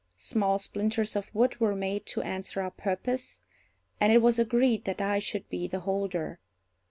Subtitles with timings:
[0.17, 3.39] Small splinters of wood were made to answer our purpose,
[3.99, 6.39] and it was agreed that I should be the holder.